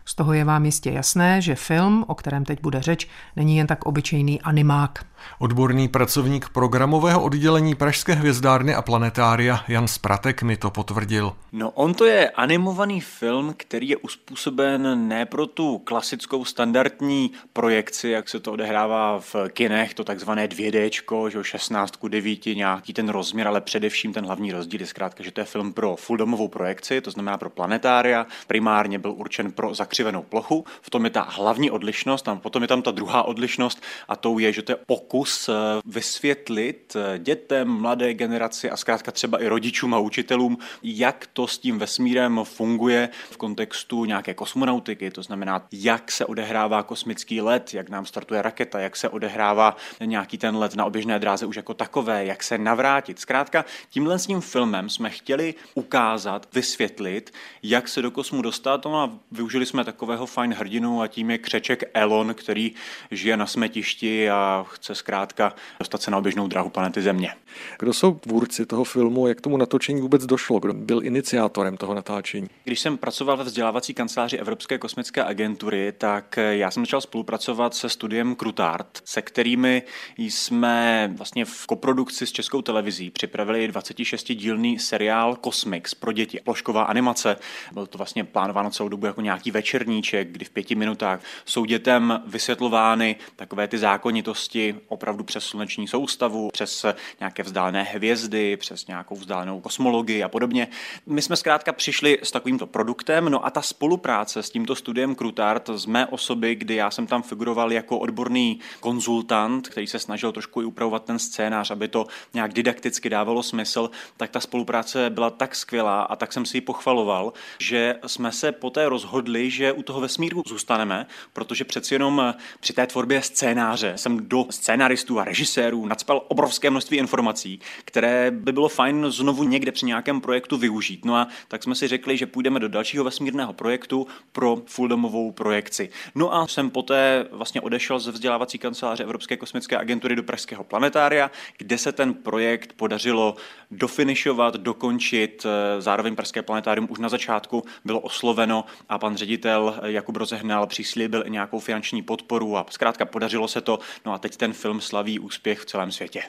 [0.08, 3.66] Z toho je vám jistě jasné, že film, o kterém teď bude řeč, není jen
[3.66, 5.04] tak obyčejný animák.
[5.38, 11.32] Odborný pracovník programového oddělení Pražské hvězdárny a planetária Jan Spratek mi to potvrdil.
[11.52, 18.08] No on to je animovaný film, který je uspůsoben ne pro tu klasickou standardní projekci,
[18.08, 23.08] jak se to odehrává v kinech, to takzvané 2D, že 16 ku 9, nějaký ten
[23.08, 27.00] rozměr, ale především ten hlavní rozdíl je zkrátka, že to je film pro fulldomovou projekci,
[27.00, 31.70] to znamená pro planetária, primárně byl určen pro zakřivenou plochu, v tom je ta hlavní
[31.70, 35.48] odlišnost, a potom je tam ta druhá odlišnost a tou je, že to je pokus
[35.48, 35.52] eh,
[35.84, 41.58] vysvětlit eh, dětem, mladé generaci a zkrátka třeba i rodičům a učitelům, jak to s
[41.58, 47.88] tím vesmírem funguje v kontextu nějaké kosmonautiky, to znamená, jak se odehrává kosmický let, jak
[47.90, 52.24] nám startuje raketa, jak se odehrává nějaký ten let na oběžné dráze už jako takové,
[52.24, 53.18] jak se navrátit.
[53.18, 59.00] Zkrátka, tímhle s tím filmem jsme chtěli ukázat, vysvětlit, jak se do kosmu dostat no
[59.00, 62.72] a využili jsme takového fajn hrdinu a tím je křeček Elon, který
[63.10, 67.34] žije na smetišti a chce zkrátka dostat se na oběžnou dráhu planety Země.
[67.78, 70.60] Kdo jsou tvůrci toho filmu, jak tomu natočení vůbec došlo?
[70.60, 72.48] Kdo byl iniciátorem toho natáčení?
[72.64, 77.88] Když jsem pracoval ve vzdělávací kanceláři Evropské kosmické agentury, tak já jsem začal spolupracovat se
[77.88, 79.82] studiem Krutart, se kterými
[80.18, 86.40] jsme vlastně v koprodukci s českou televizí připravili 26-dílný seriál Cosmix pro děti.
[86.44, 87.36] Plošková animace.
[87.72, 92.22] Byl to vlastně plánováno celou dobu jako nějaký večerníček, kdy v pěti minutách jsou dětem
[92.26, 96.86] vysvětlovány takové ty zákonitosti opravdu přes sluneční soustavu, přes
[97.20, 100.68] nějaké vzdálené hvězdy, přes nějakou vzdálenou kosmologii a podobně.
[101.06, 105.70] My jsme zkrátka přišli s takovýmto produktem, no a ta spolupráce s tímto studiem Krutart
[105.74, 110.62] z mé osoby, kdy já jsem tam figuroval jako odborný konzultant, který se snažil trošku
[110.62, 115.54] i upravovat ten scénář, aby to nějak didakticky dávalo smysl, tak ta spolupráce byla tak
[115.54, 120.00] skvělá a tak jsem si ji pochvaloval, že jsme se poté rozhodli, že u toho
[120.00, 126.22] vesmíru zůstaneme, protože přeci jenom při té tvorbě scénáře jsem do scénaristů a režisérů nadspal
[126.28, 131.04] obrovské množství informací, které by bylo fajn znovu někde při nějakém projektu využít.
[131.04, 135.90] No a tak jsme si řekli, že půjdeme do dalšího vesmírného projektu pro fulldomovou projekci.
[136.14, 141.30] No a jsem poté vlastně odešel ze vzdělávací kanceláře Evropské kosmické agentury do Pražského planetária,
[141.58, 143.36] kde se ten projekt podařilo
[143.70, 145.46] dofinišovat, dokončit.
[145.78, 151.22] Zároveň Pražské planetárium už na začátku bylo osloveno a pan ředitel ředitel Jakub Rozehnal přislíbil
[151.26, 153.78] i nějakou finanční podporu a zkrátka podařilo se to.
[154.06, 156.22] No a teď ten film slaví úspěch v celém světě.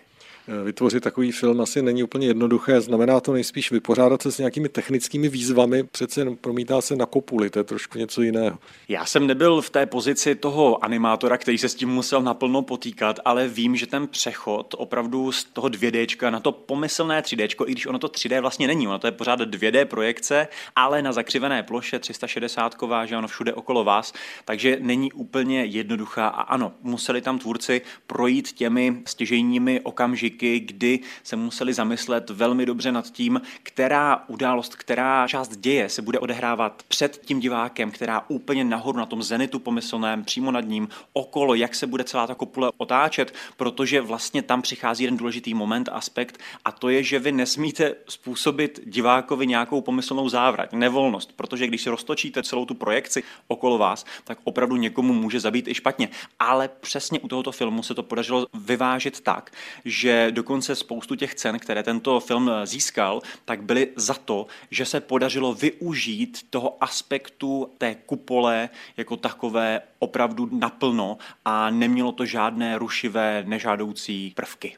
[0.52, 2.82] Eh, vytvořit takový film asi není úplně jednoduché.
[2.82, 7.60] Znamená to nejspíš vypořádat se s nějakými technickými výzvami, přece promítá se na kopuli, to
[7.60, 8.58] je trošku něco jiného.
[8.88, 13.20] Já jsem nebyl v té pozici toho animátora, který se s tím musel naplno potýkat,
[13.26, 17.86] ale vím, že ten přechod opravdu z toho 2D na to pomyslné 3D, i když
[17.86, 22.00] ono to 3D vlastně není, ono to je pořád 2D projekce, ale na zakřivené ploše
[22.00, 24.14] 360, že ono všude okolo vás,
[24.46, 31.00] takže není úplně jednoduchá a ano, museli tam tvůrci projít těmi stěžejními okamžiky, okamžiky, kdy
[31.24, 36.84] se museli zamyslet velmi dobře nad tím, která událost, která část děje se bude odehrávat
[36.88, 41.76] před tím divákem, která úplně nahoru na tom zenitu pomyslném, přímo nad ním, okolo, jak
[41.76, 46.72] se bude celá ta kopule otáčet, protože vlastně tam přichází jeden důležitý moment, aspekt, a
[46.72, 52.44] to je, že vy nesmíte způsobit divákovi nějakou pomyslnou závrať, nevolnost, protože když si roztočíte
[52.44, 56.10] celou tu projekci okolo vás, tak opravdu někomu může zabít i špatně.
[56.40, 59.52] Ale přesně u tohoto filmu se to podařilo vyvážit tak,
[59.86, 65.00] že dokonce spoustu těch cen, které tento film získal, tak byly za to, že se
[65.00, 73.44] podařilo využít toho aspektu té kupole jako takové opravdu naplno a nemělo to žádné rušivé,
[73.48, 74.76] nežádoucí prvky.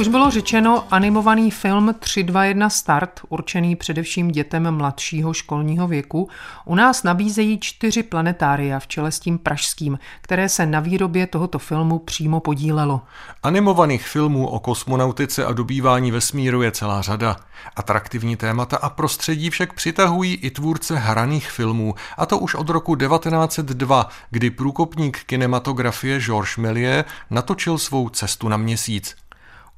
[0.00, 6.28] Už bylo řečeno, animovaný film 321 Start, určený především dětem mladšího školního věku,
[6.64, 11.58] u nás nabízejí čtyři planetária v čele s tím pražským, které se na výrobě tohoto
[11.58, 13.00] filmu přímo podílelo.
[13.42, 17.36] Animovaných filmů o kosmonautice a dobývání vesmíru je celá řada.
[17.76, 22.96] Atraktivní témata a prostředí však přitahují i tvůrce hraných filmů, a to už od roku
[22.96, 29.19] 1902, kdy průkopník kinematografie Georges Méliès natočil svou cestu na měsíc.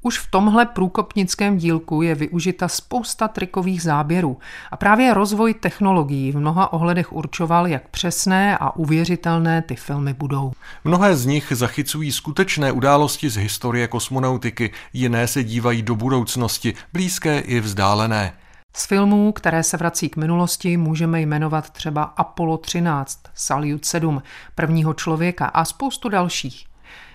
[0.05, 4.39] Už v tomhle průkopnickém dílku je využita spousta trikových záběrů
[4.71, 10.53] a právě rozvoj technologií v mnoha ohledech určoval, jak přesné a uvěřitelné ty filmy budou.
[10.85, 17.39] Mnohé z nich zachycují skutečné události z historie kosmonautiky, jiné se dívají do budoucnosti, blízké
[17.39, 18.33] i vzdálené.
[18.77, 24.23] Z filmů, které se vrací k minulosti, můžeme jmenovat třeba Apollo 13, Salyut 7,
[24.55, 26.72] prvního člověka a spoustu dalších.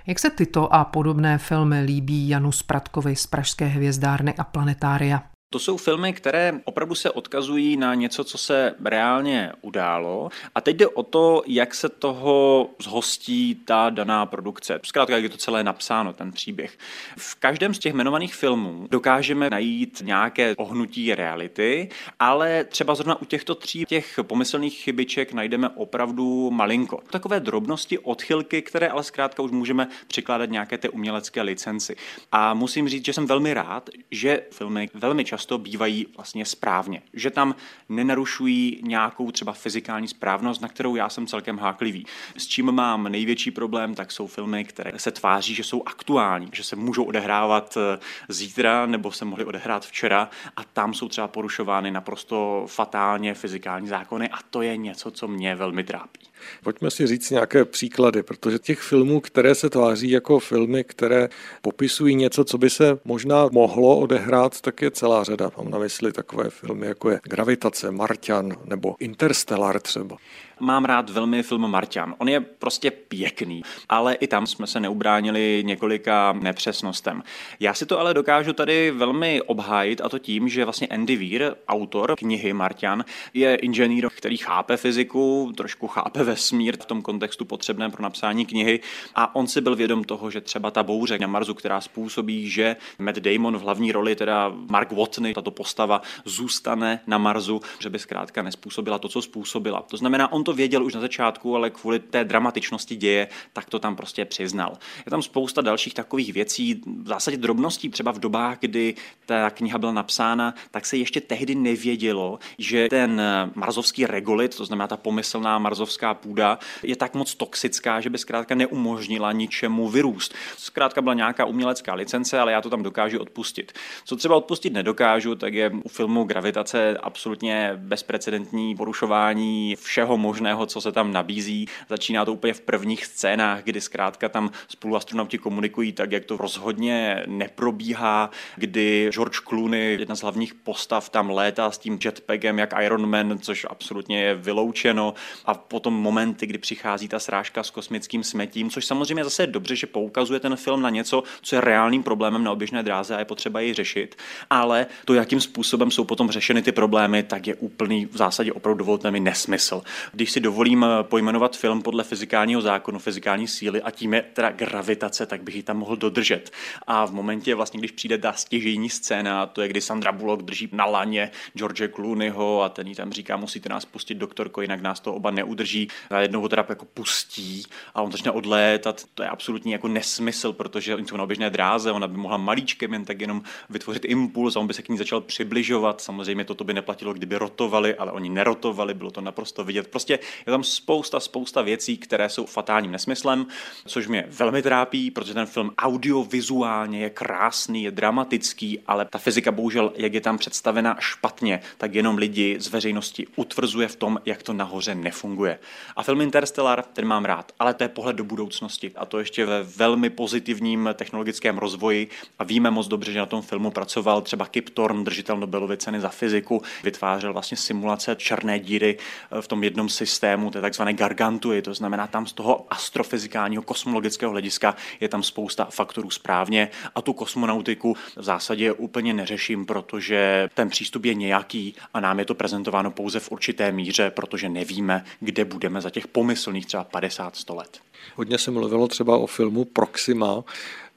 [0.08, 5.24] Jak se tyto a podobné filmy líbí Janu Spratkovi z Pražské hvězdárny a planetária?
[5.50, 10.30] To jsou filmy, které opravdu se odkazují na něco, co se reálně událo.
[10.56, 14.80] A teď jde o to, jak se toho zhostí ta daná produkce.
[14.84, 16.78] Zkrátka, jak je to celé napsáno, ten příběh.
[17.18, 23.26] V každém z těch jmenovaných filmů dokážeme najít nějaké ohnutí reality, ale třeba zrovna u
[23.26, 27.00] těchto tří těch pomyslných chybiček najdeme opravdu malinko.
[27.10, 31.96] Takové drobnosti, odchylky, které ale zkrátka už můžeme přikládat nějaké té umělecké licenci.
[32.32, 37.02] A musím říct, že jsem velmi rád, že filmy velmi často často bývají vlastně správně.
[37.14, 37.56] Že tam
[37.90, 42.06] nenarušují nějakou třeba fyzikální správnost, na kterou já jsem celkem háklivý.
[42.38, 46.64] S čím mám největší problém, tak jsou filmy, které se tváří, že jsou aktuální, že
[46.64, 51.92] se můžou odehrávat eh, zítra nebo se mohly odehrát včera a tam jsou třeba porušovány
[51.92, 56.27] naprosto fatálně fyzikální zákony a to je něco, co mě velmi trápí.
[56.64, 61.30] Pojďme si říct nějaké příklady, protože těch filmů, které se tváří jako filmy, které
[61.62, 65.52] popisují něco, co by se možná mohlo odehrát, tak je celá řada.
[65.58, 70.18] Mám na mysli takové filmy, jako je Gravitace, Marťan nebo Interstellar třeba.
[70.60, 72.16] Mám rád velmi film Marťan.
[72.18, 77.24] On je prostě pěkný, ale i tam jsme se neubránili několika nepřesnostem.
[77.60, 81.56] Já si to ale dokážu tady velmi obhájit a to tím, že vlastně Andy Weir,
[81.68, 87.92] autor knihy Marťan, je inženýr, který chápe fyziku, trošku chápe vesmír v tom kontextu potřebném
[87.92, 88.80] pro napsání knihy
[89.16, 92.76] a on si byl vědom toho, že třeba ta bouře na Marsu, která způsobí, že
[93.00, 98.00] Matt Damon v hlavní roli, teda Mark Watney, tato postava zůstane na Marsu, že by
[98.00, 99.82] zkrátka nespůsobila to, co způsobila.
[99.82, 103.80] To znamená, on to věděl už na začátku, ale kvůli té dramatičnosti děje, tak to
[103.80, 104.78] tam prostě přiznal.
[105.06, 109.78] Je tam spousta dalších takových věcí, v zásadě drobností, třeba v dobách, kdy ta kniha
[109.78, 113.22] byla napsána, tak se ještě tehdy nevědělo, že ten
[113.56, 118.56] marzovský regolit, to znamená ta pomyslná marzovská půda, je tak moc toxická, že by zkrátka
[118.56, 120.34] neumožnila ničemu vyrůst.
[120.58, 123.72] Zkrátka byla nějaká umělecká licence, ale já to tam dokážu odpustit.
[124.06, 130.66] Co třeba odpustit nedokážu, tak je u filmu Gravitace absolutně bezprecedentní porušování všeho možného možného,
[130.66, 131.68] co se tam nabízí.
[131.90, 137.24] Začíná to úplně v prvních scénách, kdy zkrátka tam spoluastronauti komunikují tak, jak to rozhodně
[137.28, 143.10] neprobíhá, kdy George Clooney, jedna z hlavních postav, tam létá s tím jetpackem jak Iron
[143.10, 145.14] Man, což absolutně je vyloučeno.
[145.46, 149.76] A potom momenty, kdy přichází ta srážka s kosmickým smetím, což samozřejmě zase je dobře,
[149.76, 153.26] že poukazuje ten film na něco, co je reálným problémem na oběžné dráze a je
[153.26, 154.16] potřeba ji řešit.
[154.50, 158.78] Ale to, jakým způsobem jsou potom řešeny ty problémy, tak je úplný v zásadě opravdu
[158.78, 159.82] dovolte mi nesmysl.
[160.12, 165.26] Když si dovolím pojmenovat film podle fyzikálního zákonu, fyzikální síly a tím je teda gravitace,
[165.26, 166.52] tak bych ji tam mohl dodržet.
[166.88, 170.70] A v momentě vlastně, když přijde ta stěžejní scéna, to je kdy Sandra Bullock drží
[170.72, 175.00] na laně George Clooneyho a ten jí tam říká, musíte nás pustit doktorko, jinak nás
[175.00, 175.88] to oba neudrží.
[176.10, 177.64] A jednou ho teda jako pustí
[177.96, 179.04] a on začne odlétat.
[179.14, 182.94] To je absolutní jako nesmysl, protože oni jsou na oběžné dráze, ona by mohla malíčkem
[182.94, 186.02] jen tak jenom vytvořit impuls a on by se k ní začal přibližovat.
[186.02, 189.88] Samozřejmě toto by neplatilo, kdyby rotovali, ale oni nerotovali, bylo to naprosto vidět.
[189.88, 193.48] Prostě je tam spousta, spousta věcí, které jsou fatálním nesmyslem,
[193.86, 199.52] což mě velmi trápí, protože ten film audiovizuálně je krásný, je dramatický, ale ta fyzika
[199.52, 204.44] bohužel, jak je tam představena špatně, tak jenom lidi z veřejnosti utvrzuje v tom, jak
[204.44, 205.60] to nahoře nefunguje.
[205.96, 209.46] A film Interstellar, ten mám rád, ale to je pohled do budoucnosti a to ještě
[209.46, 212.08] ve velmi pozitivním technologickém rozvoji
[212.40, 216.00] a víme moc dobře, že na tom filmu pracoval třeba Kip Thorne, držitel Nobelovy ceny
[216.00, 220.07] za fyziku, vytvářel vlastně simulace černé díry eh, v tom jednom systému,
[220.52, 225.66] to je takzvané gargantuji, to znamená tam z toho astrofyzikálního kosmologického hlediska je tam spousta
[225.66, 232.00] faktorů správně a tu kosmonautiku v zásadě úplně neřeším, protože ten přístup je nějaký a
[232.00, 236.66] nám je to prezentováno pouze v určité míře, protože nevíme, kde budeme za těch pomyslných
[236.66, 237.87] třeba 50-100 let.
[238.16, 240.44] Hodně se mluvilo třeba o filmu Proxima.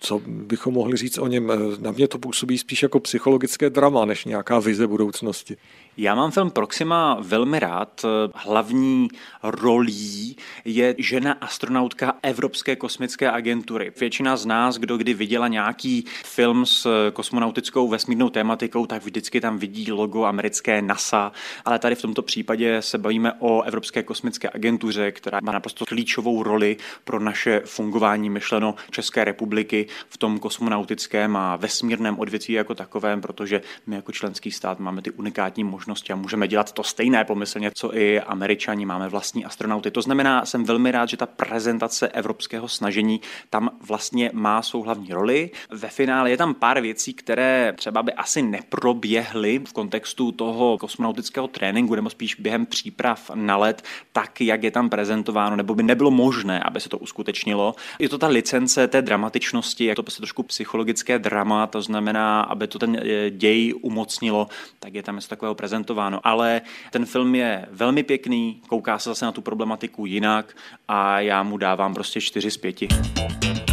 [0.02, 1.52] Co bychom mohli říct o něm?
[1.80, 5.56] Na mě to působí spíš jako psychologické drama, než nějaká vize budoucnosti.
[5.96, 8.04] Já mám film Proxima velmi rád.
[8.34, 9.08] Hlavní
[9.42, 13.92] rolí je žena astronautka Evropské kosmické agentury.
[14.00, 19.58] Většina z nás, kdo kdy viděla nějaký film s kosmonautickou vesmírnou tématikou, tak vždycky tam
[19.58, 21.32] vidí logo americké NASA,
[21.64, 26.42] ale tady v tomto případě se bavíme o Evropské kosmické agentuře, která má naprosto klíčovou
[26.42, 33.20] roli pro naše fungování myšleno České republiky v tom kosmonautickém a vesmírném odvětví jako takovém,
[33.20, 37.70] protože my jako členský stát máme ty unikátní možnosti a můžeme dělat to stejné pomyslně,
[37.74, 39.90] co i američani, máme vlastní astronauty.
[39.90, 43.20] To znamená, jsem velmi rád, že ta prezentace evropského snažení
[43.50, 45.50] tam vlastně má svou hlavní roli.
[45.70, 51.48] Ve finále je tam pár věcí, které třeba by asi neproběhly v kontextu toho kosmonautického
[51.48, 53.82] tréninku nebo spíš během příprav na let,
[54.12, 57.74] tak jak je tam prezentováno, nebo by nebylo možné, aby se to uskutečnilo.
[57.98, 62.66] Je to ta licence té dramatičnosti, jak to prostě trošku psychologické drama, to znamená, aby
[62.66, 66.20] to ten eh, děj umocnilo, tak je tam něco takového prezentováno.
[66.22, 66.60] Ale
[66.90, 70.56] ten film je velmi pěkný, kouká se zase na tu problematiku jinak
[70.88, 73.69] a já mu dávám prostě 4 z 5.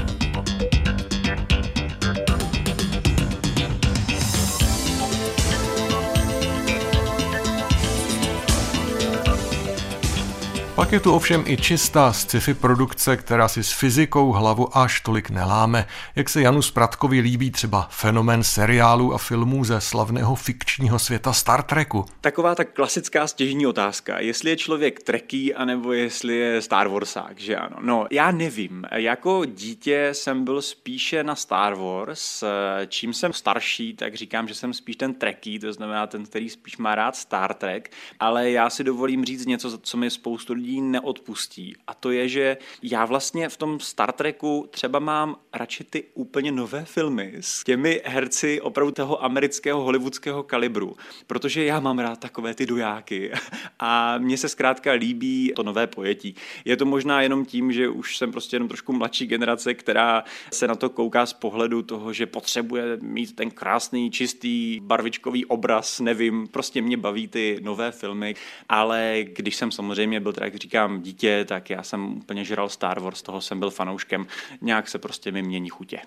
[10.77, 15.29] Pak je tu ovšem i čistá sci-fi produkce, která si s fyzikou hlavu až tolik
[15.29, 21.33] neláme, jak se Janu Spratkovi líbí třeba fenomén seriálů a filmů ze slavného fikčního světa
[21.33, 22.05] Star Treku.
[22.21, 27.55] Taková ta klasická stěžní otázka, jestli je člověk treký, anebo jestli je Star Warsák, že
[27.55, 27.77] ano.
[27.81, 28.85] No, já nevím.
[28.95, 32.43] Jako dítě jsem byl spíše na Star Wars,
[32.87, 36.77] čím jsem starší, tak říkám, že jsem spíš ten treký, to znamená ten, který spíš
[36.77, 40.81] má rád Star Trek, ale já si dovolím říct něco, co mi spoustu lidí lidí
[40.81, 41.75] neodpustí.
[41.87, 46.51] A to je, že já vlastně v tom Star Treku třeba mám radši ty úplně
[46.51, 50.95] nové filmy s těmi herci opravdu toho amerického hollywoodského kalibru,
[51.27, 53.31] protože já mám rád takové ty dojáky
[53.79, 56.35] a mně se zkrátka líbí to nové pojetí.
[56.65, 60.67] Je to možná jenom tím, že už jsem prostě jenom trošku mladší generace, která se
[60.67, 66.47] na to kouká z pohledu toho, že potřebuje mít ten krásný, čistý, barvičkový obraz, nevím,
[66.47, 68.35] prostě mě baví ty nové filmy,
[68.69, 73.21] ale když jsem samozřejmě byl, jak říkám, dítě, tak já jsem úplně žral Star Wars,
[73.21, 74.27] toho jsem byl fanouškem.
[74.61, 75.99] Nějak se prostě mi mění chutě.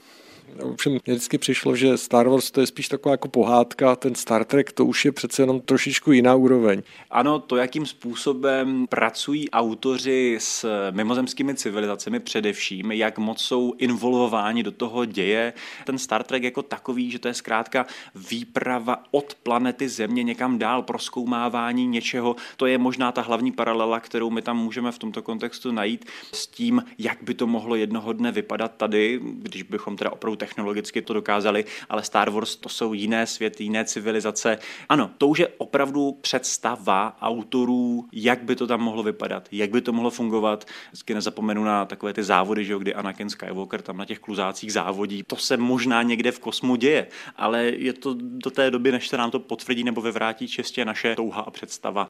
[0.63, 4.45] Ovšem mě vždycky přišlo, že Star Wars to je spíš taková jako pohádka, ten Star
[4.45, 6.83] Trek to už je přece jenom trošičku jiná úroveň.
[7.11, 14.71] Ano, to, jakým způsobem pracují autoři s mimozemskými civilizacemi především, jak moc jsou involvováni do
[14.71, 15.53] toho děje.
[15.87, 20.83] Ten Star Trek jako takový, že to je zkrátka výprava od planety Země někam dál,
[20.83, 25.73] proskoumávání něčeho, to je možná ta hlavní paralela, kterou my tam můžeme v tomto kontextu
[25.73, 30.37] najít s tím, jak by to mohlo jednoho dne vypadat tady, když bychom teda opravdu
[30.41, 34.59] technologicky to dokázali, ale Star Wars to jsou jiné světy, jiné civilizace.
[34.89, 39.81] Ano, to už je opravdu představa autorů, jak by to tam mohlo vypadat, jak by
[39.81, 40.65] to mohlo fungovat.
[40.89, 44.73] Vždycky nezapomenu na takové ty závody, že jo, kdy Anakin Skywalker tam na těch kluzácích
[44.73, 45.23] závodí.
[45.27, 49.17] To se možná někde v kosmu děje, ale je to do té doby, než se
[49.17, 52.09] nám to potvrdí nebo vyvrátí čistě naše touha a představa.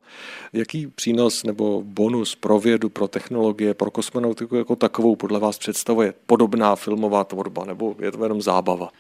[0.52, 6.14] Jaký přínos nebo bonus pro vědu, pro technologie, pro kosmonautiku jako takovou podle vás představuje
[6.26, 8.90] podobná filmová tvorba, nebo je jenom zábava?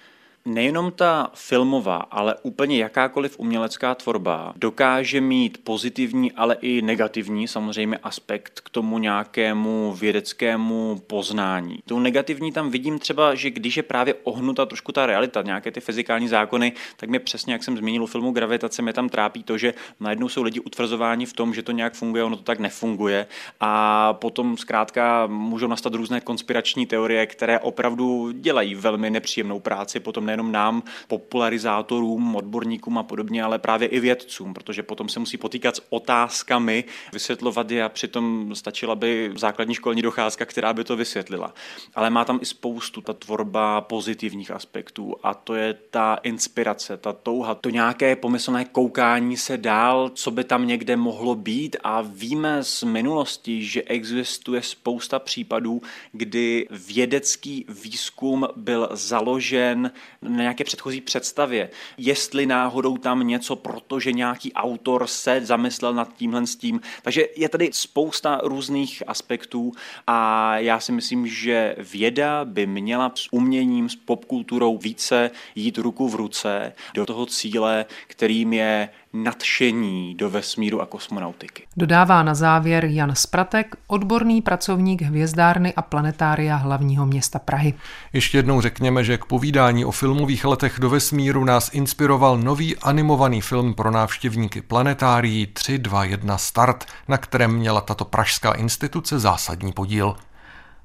[0.44, 7.98] Nejenom ta filmová, ale úplně jakákoliv umělecká tvorba dokáže mít pozitivní, ale i negativní samozřejmě
[7.98, 11.78] aspekt k tomu nějakému vědeckému poznání.
[11.86, 15.80] Tu negativní tam vidím třeba, že když je právě ohnuta trošku ta realita, nějaké ty
[15.80, 19.58] fyzikální zákony, tak mě přesně, jak jsem zmínil u filmu Gravitace, mě tam trápí to,
[19.58, 23.26] že najednou jsou lidi utvrzováni v tom, že to nějak funguje, ono to tak nefunguje
[23.60, 30.29] a potom zkrátka můžou nastat různé konspirační teorie, které opravdu dělají velmi nepříjemnou práci potom
[30.30, 35.76] nejenom nám, popularizátorům, odborníkům a podobně, ale právě i vědcům, protože potom se musí potýkat
[35.76, 41.54] s otázkami, vysvětlovat je a přitom stačila by základní školní docházka, která by to vysvětlila.
[41.94, 47.12] Ale má tam i spoustu ta tvorba pozitivních aspektů a to je ta inspirace, ta
[47.12, 52.64] touha, to nějaké pomyslné koukání se dál, co by tam někde mohlo být a víme
[52.64, 59.90] z minulosti, že existuje spousta případů, kdy vědecký výzkum byl založen
[60.22, 61.70] na nějaké předchozí představě.
[61.98, 66.80] Jestli náhodou tam něco, protože nějaký autor se zamyslel nad tímhle s tím.
[67.02, 69.72] Takže je tady spousta různých aspektů
[70.06, 76.08] a já si myslím, že věda by měla s uměním, s popkulturou více jít ruku
[76.08, 81.66] v ruce do toho cíle, kterým je nadšení do vesmíru a kosmonautiky.
[81.76, 87.74] Dodává na závěr Jan Spratek, odborný pracovník hvězdárny a planetária hlavního města Prahy.
[88.12, 93.40] Ještě jednou řekněme, že k povídání o filmových letech do vesmíru nás inspiroval nový animovaný
[93.40, 100.16] film pro návštěvníky planetárií 321 Start, na kterém měla tato pražská instituce zásadní podíl.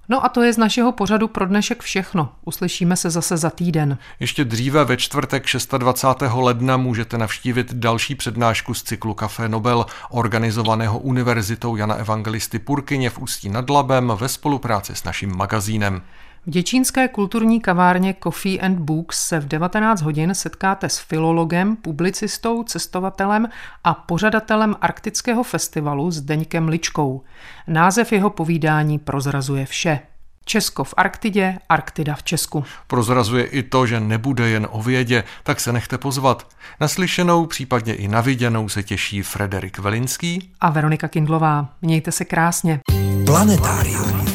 [0.10, 2.30] No a to je z našeho pořadu pro dnešek všechno.
[2.46, 3.98] Uslyšíme se zase za týden.
[4.20, 5.44] Ještě dříve ve čtvrtek
[5.78, 6.34] 26.
[6.34, 13.20] ledna můžete navštívit další přednášku z cyklu Café Nobel, organizovaného Univerzitou Jana Evangelisty Purkyně v
[13.20, 16.02] Ústí nad Labem ve spolupráci s naším magazínem.
[16.48, 22.64] V děčínské kulturní kavárně Coffee and Books se v 19 hodin setkáte s filologem, publicistou,
[22.64, 23.50] cestovatelem
[23.84, 27.22] a pořadatelem Arktického festivalu s Deňkem Ličkou.
[27.68, 30.00] Název jeho povídání prozrazuje vše.
[30.46, 32.64] Česko v Arktidě, Arktida v Česku.
[32.88, 36.48] Prozrazuje i to, že nebude jen o vědě, tak se nechte pozvat.
[36.82, 41.70] Naslyšenou, případně i naviděnou se těší Frederik Velinský a Veronika Kindlová.
[41.82, 42.80] Mějte se krásně.
[43.26, 44.35] Planetárium.